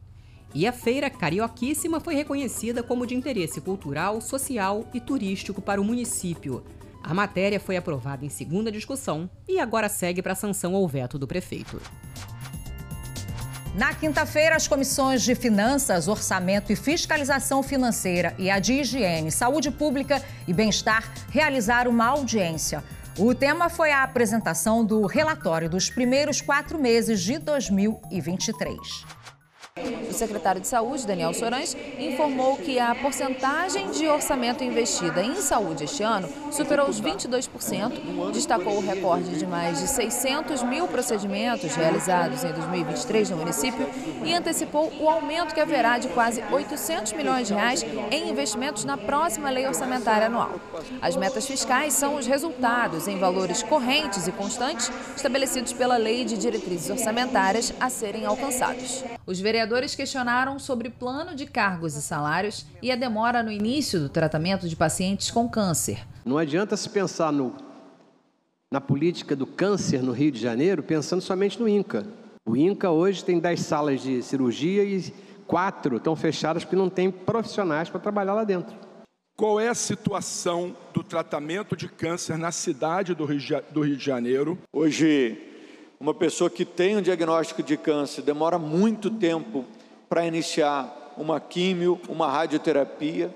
E 0.53 0.67
a 0.67 0.73
feira 0.73 1.09
carioquíssima 1.09 2.01
foi 2.01 2.15
reconhecida 2.15 2.83
como 2.83 3.07
de 3.07 3.15
interesse 3.15 3.61
cultural, 3.61 4.19
social 4.19 4.85
e 4.93 4.99
turístico 4.99 5.61
para 5.61 5.79
o 5.79 5.85
município. 5.85 6.65
A 7.01 7.13
matéria 7.13 7.61
foi 7.61 7.77
aprovada 7.77 8.25
em 8.25 8.29
segunda 8.29 8.69
discussão 8.69 9.29
e 9.47 9.57
agora 9.57 9.87
segue 9.87 10.21
para 10.21 10.33
a 10.33 10.35
sanção 10.35 10.75
ao 10.75 10.85
veto 10.85 11.17
do 11.17 11.25
prefeito. 11.25 11.81
Na 13.75 13.91
quinta-feira, 13.91 14.55
as 14.55 14.67
comissões 14.67 15.23
de 15.23 15.33
Finanças, 15.33 16.07
Orçamento 16.07 16.71
e 16.71 16.75
Fiscalização 16.75 17.63
Financeira 17.63 18.35
e 18.37 18.47
a 18.47 18.59
de 18.59 18.73
Higiene, 18.73 19.31
Saúde 19.31 19.71
Pública 19.71 20.21
e 20.47 20.53
Bem-Estar 20.53 21.11
realizaram 21.31 21.89
uma 21.89 22.05
audiência. 22.05 22.83
O 23.17 23.33
tema 23.33 23.69
foi 23.69 23.91
a 23.91 24.03
apresentação 24.03 24.85
do 24.85 25.07
relatório 25.07 25.67
dos 25.67 25.89
primeiros 25.89 26.39
quatro 26.39 26.77
meses 26.77 27.19
de 27.21 27.39
2023. 27.39 28.77
O 30.13 30.15
secretário 30.15 30.61
de 30.61 30.67
Saúde, 30.67 31.07
Daniel 31.07 31.33
Sorães, 31.33 31.75
informou 31.97 32.55
que 32.57 32.77
a 32.77 32.93
porcentagem 32.93 33.89
de 33.89 34.07
orçamento 34.07 34.63
investida 34.63 35.23
em 35.23 35.33
saúde 35.37 35.85
este 35.85 36.03
ano 36.03 36.29
superou 36.51 36.87
os 36.87 37.01
22%, 37.01 38.31
destacou 38.31 38.77
o 38.77 38.81
recorde 38.81 39.39
de 39.39 39.47
mais 39.47 39.79
de 39.79 39.87
600 39.87 40.61
mil 40.61 40.87
procedimentos 40.87 41.75
realizados 41.75 42.43
em 42.43 42.53
2023 42.53 43.31
no 43.31 43.37
município 43.37 43.89
e 44.23 44.31
antecipou 44.35 44.93
o 44.99 45.09
aumento 45.09 45.55
que 45.55 45.59
haverá 45.59 45.97
de 45.97 46.07
quase 46.09 46.43
800 46.51 47.11
milhões 47.13 47.47
de 47.47 47.55
reais 47.55 47.83
em 48.11 48.29
investimentos 48.29 48.85
na 48.85 48.95
próxima 48.95 49.49
lei 49.49 49.65
orçamentária 49.65 50.27
anual. 50.27 50.51
As 51.01 51.15
metas 51.15 51.47
fiscais 51.47 51.93
são 51.93 52.17
os 52.17 52.27
resultados 52.27 53.07
em 53.07 53.17
valores 53.17 53.63
correntes 53.63 54.27
e 54.27 54.31
constantes 54.31 54.91
estabelecidos 55.15 55.73
pela 55.73 55.97
Lei 55.97 56.23
de 56.23 56.37
Diretrizes 56.37 56.91
Orçamentárias 56.91 57.73
a 57.79 57.89
serem 57.89 58.27
alcançados. 58.27 59.03
Os 59.25 59.39
vereadores 59.39 59.95
questionaram 59.95 60.59
sobre 60.59 60.89
plano 60.89 61.33
de 61.33 61.45
cargos 61.45 61.95
e 61.95 62.01
salários 62.01 62.65
e 62.81 62.91
a 62.91 62.95
demora 62.95 63.41
no 63.41 63.51
início 63.51 63.99
do 63.99 64.09
tratamento 64.09 64.67
de 64.67 64.75
pacientes 64.75 65.31
com 65.31 65.47
câncer. 65.47 66.05
Não 66.25 66.37
adianta 66.37 66.75
se 66.75 66.89
pensar 66.89 67.31
no, 67.31 67.55
na 68.71 68.81
política 68.81 69.33
do 69.33 69.47
câncer 69.47 70.03
no 70.03 70.11
Rio 70.11 70.31
de 70.31 70.41
Janeiro 70.41 70.83
pensando 70.83 71.21
somente 71.21 71.57
no 71.57 71.69
INCA. 71.69 72.05
O 72.45 72.57
INCA 72.57 72.91
hoje 72.91 73.23
tem 73.23 73.39
10 73.39 73.61
salas 73.61 74.01
de 74.01 74.21
cirurgia 74.21 74.83
e 74.83 75.13
quatro 75.47 75.95
estão 75.95 76.17
fechadas 76.17 76.65
porque 76.65 76.75
não 76.75 76.89
tem 76.89 77.09
profissionais 77.09 77.89
para 77.89 78.01
trabalhar 78.01 78.33
lá 78.33 78.43
dentro. 78.43 78.75
Qual 79.37 79.57
é 79.57 79.69
a 79.69 79.73
situação 79.73 80.75
do 80.93 81.01
tratamento 81.01 81.77
de 81.77 81.87
câncer 81.87 82.37
na 82.37 82.51
cidade 82.51 83.15
do 83.15 83.25
Rio 83.25 83.97
de 83.97 84.05
Janeiro? 84.05 84.57
Hoje, 84.71 85.52
uma 86.03 86.13
pessoa 86.13 86.49
que 86.49 86.65
tem 86.65 86.97
um 86.97 87.01
diagnóstico 87.01 87.63
de 87.63 87.77
câncer 87.77 88.23
demora 88.23 88.59
muito 88.59 89.09
tempo 89.09 89.63
para 90.09 90.27
iniciar 90.27 91.13
uma 91.15 91.39
químio, 91.39 91.97
uma 92.09 92.29
radioterapia, 92.29 93.33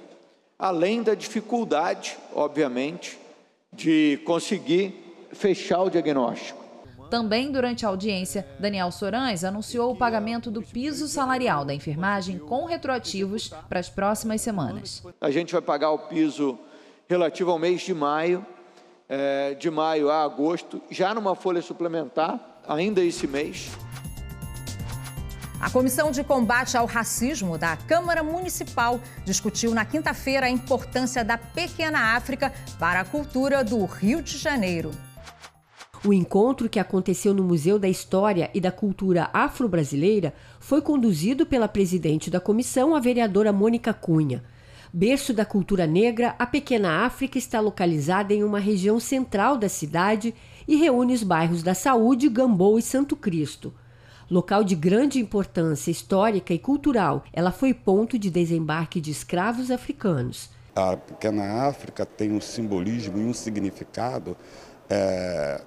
além 0.59 1.01
da 1.01 1.15
dificuldade, 1.15 2.17
obviamente, 2.35 3.17
de 3.71 4.19
conseguir 4.25 4.93
fechar 5.31 5.81
o 5.83 5.89
diagnóstico. 5.89 6.61
Também 7.09 7.53
durante 7.53 7.85
a 7.85 7.89
audiência, 7.89 8.45
Daniel 8.59 8.91
Sorães 8.91 9.45
anunciou 9.45 9.93
o 9.93 9.95
pagamento 9.95 10.51
do 10.51 10.61
piso 10.61 11.07
salarial 11.07 11.63
da 11.63 11.73
enfermagem 11.73 12.37
com 12.37 12.65
retroativos 12.65 13.47
para 13.69 13.79
as 13.79 13.87
próximas 13.87 14.41
semanas. 14.41 15.01
A 15.21 15.31
gente 15.31 15.53
vai 15.53 15.61
pagar 15.61 15.91
o 15.91 15.99
piso 15.99 16.59
relativo 17.07 17.49
ao 17.49 17.57
mês 17.57 17.79
de 17.79 17.93
maio, 17.93 18.45
é, 19.07 19.53
de 19.53 19.71
maio 19.71 20.09
a 20.09 20.21
agosto, 20.21 20.81
já 20.91 21.13
numa 21.13 21.33
folha 21.33 21.61
suplementar, 21.61 22.56
ainda 22.67 23.03
esse 23.03 23.25
mês. 23.27 23.69
A 25.59 25.71
Comissão 25.71 26.11
de 26.11 26.23
Combate 26.23 26.77
ao 26.77 26.85
Racismo 26.85 27.57
da 27.57 27.75
Câmara 27.75 28.21
Municipal 28.21 28.99
discutiu 29.25 29.73
na 29.73 29.83
quinta-feira 29.83 30.45
a 30.45 30.49
importância 30.49 31.23
da 31.23 31.35
Pequena 31.37 32.15
África 32.15 32.53
para 32.77 32.99
a 32.99 33.05
cultura 33.05 33.63
do 33.63 33.83
Rio 33.85 34.21
de 34.21 34.37
Janeiro. 34.37 34.91
O 36.05 36.13
encontro 36.13 36.69
que 36.69 36.79
aconteceu 36.79 37.33
no 37.33 37.43
Museu 37.43 37.79
da 37.79 37.89
História 37.89 38.51
e 38.53 38.61
da 38.61 38.71
Cultura 38.71 39.31
Afro-Brasileira 39.33 40.31
foi 40.59 40.79
conduzido 40.79 41.43
pela 41.43 41.67
presidente 41.67 42.29
da 42.29 42.39
comissão, 42.39 42.95
a 42.95 42.99
vereadora 42.99 43.51
Mônica 43.51 43.91
Cunha. 43.93 44.43
Berço 44.93 45.33
da 45.33 45.43
cultura 45.43 45.85
negra, 45.85 46.35
a 46.39 46.45
Pequena 46.45 47.05
África 47.05 47.37
está 47.37 47.59
localizada 47.59 48.33
em 48.33 48.43
uma 48.43 48.59
região 48.59 48.99
central 48.99 49.57
da 49.57 49.67
cidade 49.67 50.33
e 50.67 50.75
reúne 50.75 51.13
os 51.13 51.23
bairros 51.23 51.63
da 51.63 51.73
Saúde, 51.73 52.29
Gamboa 52.29 52.79
e 52.79 52.83
Santo 52.83 53.15
Cristo. 53.15 53.73
Local 54.29 54.63
de 54.63 54.75
grande 54.75 55.19
importância 55.19 55.89
histórica 55.89 56.53
e 56.53 56.59
cultural, 56.59 57.23
ela 57.31 57.51
foi 57.51 57.73
ponto 57.73 58.19
de 58.19 58.29
desembarque 58.29 58.99
de 58.99 59.09
escravos 59.09 59.71
africanos. 59.71 60.49
A 60.75 60.97
Pequena 60.97 61.65
África 61.67 62.05
tem 62.05 62.31
um 62.31 62.41
simbolismo 62.41 63.17
e 63.17 63.23
um 63.23 63.33
significado 63.33 64.35
é, 64.89 65.61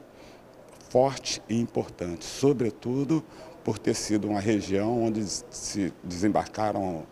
forte 0.91 1.41
e 1.49 1.59
importante, 1.59 2.25
sobretudo 2.25 3.25
por 3.65 3.79
ter 3.79 3.95
sido 3.95 4.29
uma 4.29 4.41
região 4.41 5.05
onde 5.05 5.25
se 5.51 5.93
desembarcaram 6.05 7.05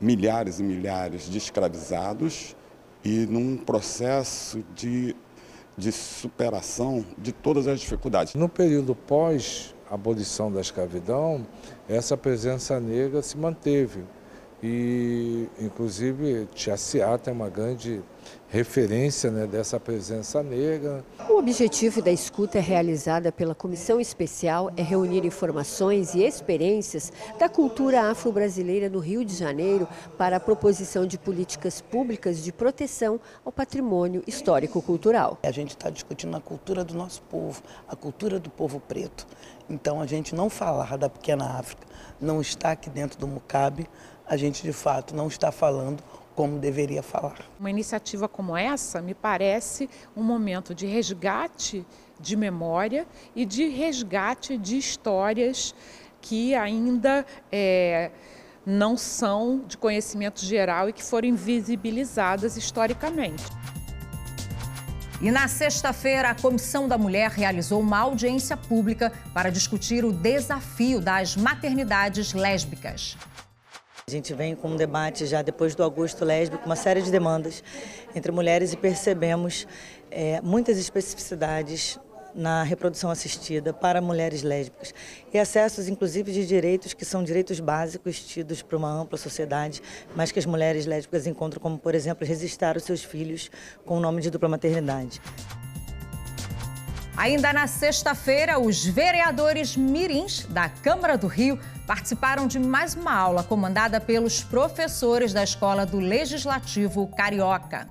milhares 0.00 0.60
e 0.60 0.62
milhares 0.62 1.30
de 1.30 1.38
escravizados 1.38 2.56
e 3.04 3.26
num 3.26 3.56
processo 3.56 4.62
de, 4.74 5.16
de 5.80 5.90
superação 5.90 7.04
de 7.16 7.32
todas 7.32 7.66
as 7.66 7.80
dificuldades. 7.80 8.34
No 8.34 8.48
período 8.48 8.94
pós 8.94 9.74
abolição 9.90 10.52
da 10.52 10.60
escravidão, 10.60 11.44
essa 11.88 12.16
presença 12.16 12.78
negra 12.78 13.22
se 13.22 13.36
manteve. 13.36 14.04
E, 14.62 15.48
inclusive, 15.58 16.46
Tiaciá 16.54 17.16
tem 17.16 17.32
uma 17.32 17.48
grande 17.48 18.02
referência 18.50 19.30
né, 19.30 19.46
dessa 19.46 19.78
presença 19.78 20.42
negra. 20.42 21.04
O 21.28 21.38
objetivo 21.38 22.02
da 22.02 22.10
escuta 22.10 22.58
realizada 22.60 23.30
pela 23.30 23.54
Comissão 23.54 24.00
Especial 24.00 24.70
é 24.76 24.82
reunir 24.82 25.24
informações 25.24 26.14
e 26.14 26.22
experiências 26.22 27.12
da 27.38 27.48
cultura 27.48 28.10
afro-brasileira 28.10 28.88
no 28.88 28.98
Rio 28.98 29.24
de 29.24 29.34
Janeiro 29.34 29.88
para 30.18 30.36
a 30.36 30.40
proposição 30.40 31.06
de 31.06 31.16
políticas 31.16 31.80
públicas 31.80 32.42
de 32.42 32.52
proteção 32.52 33.20
ao 33.44 33.52
patrimônio 33.52 34.22
histórico-cultural. 34.26 35.38
A 35.42 35.52
gente 35.52 35.70
está 35.70 35.88
discutindo 35.88 36.36
a 36.36 36.40
cultura 36.40 36.84
do 36.84 36.94
nosso 36.94 37.22
povo, 37.22 37.62
a 37.88 37.94
cultura 37.94 38.40
do 38.40 38.50
povo 38.50 38.80
preto. 38.80 39.26
Então, 39.70 40.00
a 40.00 40.06
gente 40.06 40.34
não 40.34 40.50
falar 40.50 40.98
da 40.98 41.08
pequena 41.08 41.58
África 41.58 41.89
não 42.20 42.40
está 42.40 42.72
aqui 42.72 42.90
dentro 42.90 43.18
do 43.18 43.26
MUCAB, 43.26 43.86
a 44.26 44.36
gente 44.36 44.62
de 44.62 44.72
fato 44.72 45.14
não 45.14 45.26
está 45.26 45.50
falando 45.50 46.02
como 46.34 46.58
deveria 46.58 47.02
falar. 47.02 47.38
Uma 47.58 47.70
iniciativa 47.70 48.28
como 48.28 48.56
essa 48.56 49.02
me 49.02 49.14
parece 49.14 49.90
um 50.16 50.22
momento 50.22 50.74
de 50.74 50.86
resgate 50.86 51.84
de 52.18 52.36
memória 52.36 53.06
e 53.34 53.44
de 53.44 53.68
resgate 53.68 54.56
de 54.56 54.76
histórias 54.76 55.74
que 56.20 56.54
ainda 56.54 57.24
é, 57.50 58.10
não 58.64 58.96
são 58.96 59.64
de 59.66 59.76
conhecimento 59.76 60.44
geral 60.44 60.88
e 60.88 60.92
que 60.92 61.02
foram 61.02 61.28
invisibilizadas 61.28 62.56
historicamente. 62.56 63.44
E 65.22 65.30
na 65.30 65.46
sexta-feira, 65.48 66.30
a 66.30 66.34
Comissão 66.34 66.88
da 66.88 66.96
Mulher 66.96 67.30
realizou 67.30 67.78
uma 67.78 67.98
audiência 67.98 68.56
pública 68.56 69.12
para 69.34 69.50
discutir 69.50 70.02
o 70.02 70.12
desafio 70.12 70.98
das 70.98 71.36
maternidades 71.36 72.32
lésbicas. 72.32 73.18
A 74.08 74.10
gente 74.10 74.32
vem 74.32 74.56
com 74.56 74.70
um 74.70 74.76
debate 74.76 75.26
já 75.26 75.42
depois 75.42 75.74
do 75.74 75.84
agosto 75.84 76.24
lésbico, 76.24 76.64
uma 76.64 76.74
série 76.74 77.02
de 77.02 77.10
demandas 77.10 77.62
entre 78.14 78.32
mulheres 78.32 78.72
e 78.72 78.78
percebemos 78.78 79.66
é, 80.10 80.40
muitas 80.40 80.78
especificidades 80.78 81.98
na 82.34 82.62
reprodução 82.62 83.10
assistida 83.10 83.72
para 83.72 84.00
mulheres 84.00 84.42
lésbicas 84.42 84.94
e 85.32 85.38
acessos, 85.38 85.88
inclusive, 85.88 86.32
de 86.32 86.46
direitos 86.46 86.94
que 86.94 87.04
são 87.04 87.22
direitos 87.22 87.60
básicos 87.60 88.20
tidos 88.20 88.62
para 88.62 88.76
uma 88.76 88.90
ampla 88.90 89.18
sociedade, 89.18 89.82
mas 90.14 90.32
que 90.32 90.38
as 90.38 90.46
mulheres 90.46 90.86
lésbicas 90.86 91.26
encontram, 91.26 91.60
como, 91.60 91.78
por 91.78 91.94
exemplo, 91.94 92.26
registrar 92.26 92.76
os 92.76 92.84
seus 92.84 93.02
filhos 93.02 93.50
com 93.84 93.96
o 93.96 94.00
nome 94.00 94.22
de 94.22 94.30
dupla 94.30 94.48
maternidade. 94.48 95.20
Ainda 97.16 97.52
na 97.52 97.66
sexta-feira, 97.66 98.58
os 98.58 98.82
vereadores 98.82 99.76
mirins 99.76 100.46
da 100.46 100.70
Câmara 100.70 101.18
do 101.18 101.26
Rio 101.26 101.58
participaram 101.86 102.46
de 102.46 102.58
mais 102.58 102.94
uma 102.94 103.12
aula 103.12 103.42
comandada 103.42 104.00
pelos 104.00 104.42
professores 104.42 105.32
da 105.32 105.44
Escola 105.44 105.84
do 105.84 105.98
Legislativo 105.98 107.06
Carioca. 107.08 107.88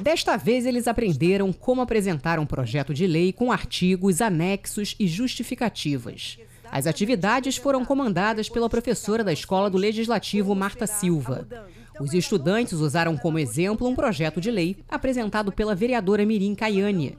Desta 0.00 0.36
vez, 0.36 0.64
eles 0.66 0.88
aprenderam 0.88 1.52
como 1.52 1.80
apresentar 1.80 2.38
um 2.38 2.46
projeto 2.46 2.94
de 2.94 3.06
lei 3.06 3.32
com 3.32 3.52
artigos, 3.52 4.20
anexos 4.20 4.96
e 4.98 5.06
justificativas. 5.06 6.38
As 6.70 6.86
atividades 6.86 7.56
foram 7.56 7.84
comandadas 7.84 8.48
pela 8.48 8.70
professora 8.70 9.22
da 9.22 9.32
Escola 9.32 9.68
do 9.68 9.76
Legislativo, 9.76 10.54
Marta 10.54 10.86
Silva. 10.86 11.46
Os 12.00 12.14
estudantes 12.14 12.72
usaram 12.72 13.16
como 13.16 13.38
exemplo 13.38 13.86
um 13.86 13.94
projeto 13.94 14.40
de 14.40 14.50
lei 14.50 14.76
apresentado 14.88 15.52
pela 15.52 15.74
vereadora 15.74 16.24
Mirim 16.24 16.54
Caiane. 16.54 17.18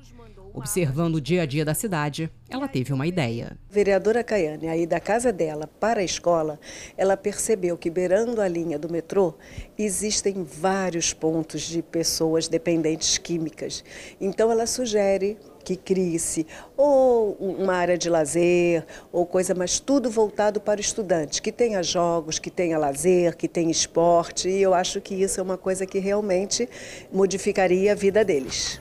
Observando 0.53 1.15
o 1.15 1.22
dia 1.22 1.41
a 1.41 1.45
dia 1.48 1.65
da 1.65 1.74
cidade, 1.74 2.29
ela 2.48 2.67
teve 2.67 2.93
uma 2.93 3.07
ideia. 3.07 3.57
Vereadora 3.72 4.24
Caiane, 4.24 4.67
aí 4.67 4.86
da 4.86 5.00
casa 5.00 5.33
dela 5.33 5.67
para 5.79 6.01
a 6.01 6.03
escola, 6.03 6.60
ela 6.95 7.17
percebeu 7.17 7.75
que 7.75 7.89
beirando 7.89 8.39
a 8.39 8.48
linha 8.48 8.77
do 8.77 8.88
metrô 8.88 9.33
existem 9.75 10.43
vários 10.43 11.12
pontos 11.12 11.63
de 11.63 11.81
pessoas 11.81 12.48
dependentes 12.48 13.17
químicas. 13.17 13.83
Então 14.22 14.51
ela 14.51 14.67
sugere 14.67 15.39
que 15.65 15.75
crie-se 15.75 16.45
ou 16.77 17.33
uma 17.39 17.74
área 17.74 17.98
de 17.98 18.07
lazer 18.07 18.86
ou 19.12 19.25
coisa, 19.25 19.55
mas 19.55 19.79
tudo 19.79 20.07
voltado 20.12 20.62
para 20.62 20.77
o 20.77 20.81
estudante, 20.81 21.41
que 21.41 21.51
tenha 21.51 21.81
jogos, 21.81 22.38
que 22.38 22.51
tenha 22.51 22.77
lazer, 22.77 23.36
que 23.36 23.48
tenha 23.48 23.72
esporte, 23.72 24.50
e 24.50 24.62
eu 24.62 24.74
acho 24.75 25.01
que 25.01 25.15
isso 25.15 25.39
é 25.39 25.43
uma 25.43 25.57
coisa 25.57 25.86
que 25.86 25.98
realmente 25.98 26.69
modificaria 27.12 27.93
a 27.93 27.95
vida 27.95 28.24
deles. 28.24 28.79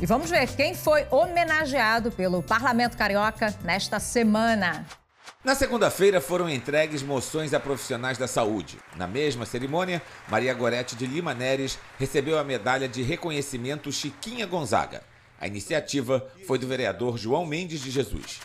E 0.00 0.06
vamos 0.06 0.28
ver 0.28 0.48
quem 0.56 0.74
foi 0.74 1.06
homenageado 1.10 2.10
pelo 2.10 2.42
Parlamento 2.42 2.96
Carioca 2.96 3.54
nesta 3.62 4.00
semana. 4.00 4.84
Na 5.44 5.54
segunda-feira 5.54 6.20
foram 6.20 6.48
entregues 6.48 7.02
moções 7.02 7.54
a 7.54 7.60
profissionais 7.60 8.18
da 8.18 8.26
saúde. 8.26 8.78
Na 8.96 9.06
mesma 9.06 9.46
cerimônia, 9.46 10.02
Maria 10.28 10.52
Gorete 10.52 10.96
de 10.96 11.06
Lima 11.06 11.32
Neres 11.32 11.78
recebeu 11.98 12.38
a 12.38 12.44
medalha 12.44 12.88
de 12.88 13.02
reconhecimento 13.02 13.92
Chiquinha 13.92 14.46
Gonzaga. 14.46 15.02
A 15.40 15.46
iniciativa 15.46 16.26
foi 16.46 16.58
do 16.58 16.66
vereador 16.66 17.16
João 17.16 17.46
Mendes 17.46 17.80
de 17.80 17.90
Jesus. 17.90 18.40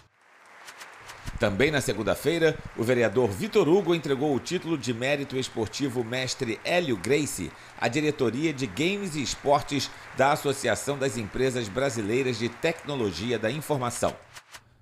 Também 1.40 1.72
na 1.72 1.80
segunda-feira, 1.80 2.58
o 2.76 2.84
vereador 2.84 3.30
Vitor 3.30 3.70
Hugo 3.70 3.96
entregou 3.96 4.36
o 4.36 4.40
título 4.40 4.78
de 4.78 4.94
mérito 4.94 5.38
esportivo 5.38 6.04
mestre 6.04 6.60
Hélio 6.66 6.98
Grace 6.98 7.52
à 7.80 7.88
diretoria 7.88 8.52
de 8.52 8.68
Games 8.68 9.16
e 9.16 9.22
Esportes 9.22 9.90
da 10.18 10.34
Associação 10.34 10.98
das 10.98 11.18
Empresas 11.18 11.70
Brasileiras 11.70 12.38
de 12.38 12.50
Tecnologia 12.50 13.40
da 13.40 13.50
Informação. 13.50 14.16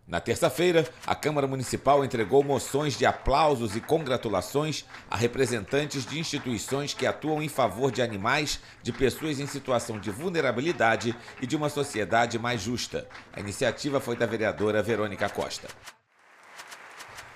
Na 0.08 0.22
terça-feira, 0.22 0.88
a 1.06 1.14
Câmara 1.14 1.46
Municipal 1.48 2.06
entregou 2.06 2.42
moções 2.42 2.98
de 2.98 3.06
aplausos 3.06 3.76
e 3.76 3.82
congratulações 3.82 4.86
a 5.12 5.18
representantes 5.18 6.06
de 6.06 6.18
instituições 6.18 6.94
que 6.94 7.06
atuam 7.06 7.44
em 7.44 7.50
favor 7.50 7.92
de 7.92 8.02
animais, 8.02 8.62
de 8.82 8.94
pessoas 8.94 9.38
em 9.38 9.46
situação 9.46 10.00
de 10.00 10.10
vulnerabilidade 10.10 11.14
e 11.42 11.46
de 11.46 11.58
uma 11.58 11.68
sociedade 11.68 12.40
mais 12.40 12.62
justa. 12.62 13.06
A 13.34 13.42
iniciativa 13.42 14.00
foi 14.00 14.16
da 14.16 14.26
vereadora 14.26 14.82
Verônica 14.82 15.28
Costa. 15.28 15.68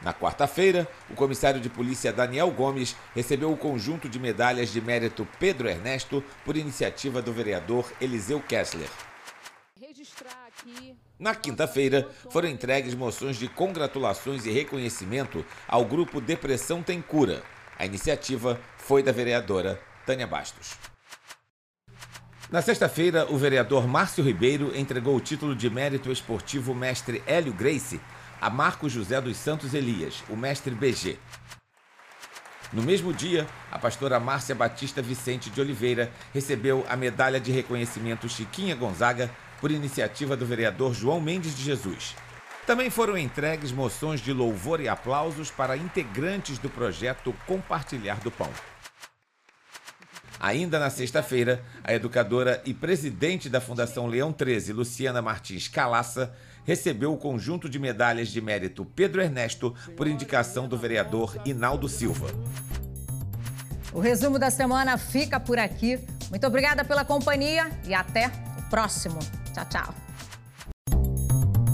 Na 0.02 0.14
quarta-feira, 0.14 0.88
o 1.10 1.14
comissário 1.14 1.62
de 1.62 1.70
polícia 1.70 2.12
Daniel 2.12 2.50
Gomes 2.50 2.96
recebeu 3.14 3.52
o 3.52 3.58
conjunto 3.58 4.10
de 4.10 4.20
medalhas 4.20 4.72
de 4.72 4.82
mérito 4.82 5.28
Pedro 5.40 5.70
Ernesto 5.70 6.24
por 6.44 6.58
iniciativa 6.58 7.22
do 7.22 7.32
vereador 7.32 7.92
Eliseu 8.02 8.42
Kessler. 8.42 8.90
Na 11.20 11.36
quinta-feira, 11.36 12.10
foram 12.32 12.50
entregues 12.50 12.96
moções 12.96 13.38
de 13.38 13.48
congratulações 13.48 14.46
e 14.46 14.52
reconhecimento 14.52 15.46
ao 15.68 15.86
grupo 15.86 16.20
Depressão 16.20 16.82
Tem 16.82 17.00
Cura. 17.00 17.44
A 17.78 17.86
iniciativa 17.86 18.60
foi 18.78 19.04
da 19.04 19.12
vereadora 19.12 19.80
Tânia 20.06 20.26
Bastos. 20.26 20.76
Na 22.52 22.62
sexta-feira, 22.62 23.32
o 23.32 23.38
vereador 23.38 23.88
Márcio 23.88 24.24
Ribeiro 24.24 24.76
entregou 24.76 25.16
o 25.16 25.22
título 25.22 25.56
de 25.56 25.70
mérito 25.70 26.12
esportivo 26.12 26.76
mestre 26.76 27.24
Hélio 27.26 27.54
Grace 27.54 28.02
a 28.42 28.50
Marcos 28.50 28.92
José 28.92 29.22
dos 29.22 29.38
Santos 29.38 29.76
Elias, 29.76 30.24
o 30.28 30.36
mestre 30.36 30.74
BG. 30.74 31.20
No 32.74 32.82
mesmo 32.82 33.14
dia, 33.14 33.46
a 33.72 33.78
pastora 33.78 34.20
Márcia 34.20 34.56
Batista 34.56 35.00
Vicente 35.00 35.52
de 35.52 35.62
Oliveira 35.62 36.12
recebeu 36.34 36.84
a 36.90 36.98
medalha 36.98 37.40
de 37.40 37.52
reconhecimento 37.52 38.28
Chiquinha 38.28 38.74
Gonzaga 38.74 39.30
por 39.60 39.70
iniciativa 39.70 40.36
do 40.36 40.44
vereador 40.44 40.96
João 40.96 41.22
Mendes 41.22 41.56
de 41.56 41.62
Jesus. 41.62 42.16
Também 42.66 42.90
foram 42.90 43.16
entregues 43.16 43.72
moções 43.72 44.20
de 44.20 44.34
louvor 44.34 44.82
e 44.82 44.88
aplausos 44.88 45.52
para 45.52 45.78
integrantes 45.78 46.58
do 46.58 46.70
projeto 46.70 47.36
Compartilhar 47.46 48.20
do 48.22 48.32
Pão. 48.32 48.50
Ainda 50.40 50.80
na 50.80 50.90
sexta-feira, 50.90 51.64
a 51.84 51.94
educadora 51.94 52.60
e 52.66 52.74
presidente 52.74 53.48
da 53.48 53.62
Fundação 53.62 54.08
Leão 54.08 54.34
13, 54.34 54.74
Luciana 54.74 55.22
Martins 55.22 55.68
Calaça, 55.68 56.36
recebeu 56.64 57.14
o 57.14 57.18
conjunto 57.18 57.70
de 57.70 57.80
medalhas 57.80 58.30
de 58.30 58.42
mérito 58.42 58.86
Pedro 58.86 59.22
Ernesto 59.22 59.74
por 59.96 60.08
indicação 60.08 60.68
do 60.68 60.78
vereador 60.78 61.36
Inaldo 61.46 61.88
Silva. 61.88 62.28
O 63.94 64.00
resumo 64.00 64.40
da 64.40 64.50
semana 64.50 64.98
fica 64.98 65.40
por 65.40 65.60
aqui. 65.60 66.00
Muito 66.30 66.48
obrigada 66.48 66.84
pela 66.84 67.04
companhia 67.04 67.70
e 67.86 67.94
até 67.94 68.32
o 68.58 68.70
próximo. 68.70 69.20
Tchau, 69.54 69.66
tchau. 69.66 69.96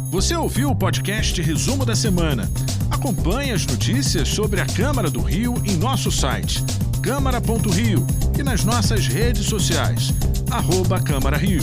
Você 0.10 0.36
ouviu 0.36 0.72
o 0.72 0.76
podcast 0.76 1.40
Resumo 1.42 1.86
da 1.86 1.96
Semana? 1.96 2.50
Acompanhe 2.90 3.52
as 3.52 3.66
notícias 3.66 4.30
sobre 4.30 4.62
a 4.62 4.66
Câmara 4.66 5.12
do 5.12 5.22
Rio 5.22 5.56
em 5.66 5.76
nosso 5.76 6.12
site 6.12 6.64
câmara.rio 7.08 8.06
e 8.38 8.44
nas 8.44 8.66
nossas 8.66 9.08
redes 9.08 9.46
sociais, 9.46 10.10
arroba 10.52 11.02
Câmara 11.02 11.38
Rio. 11.38 11.62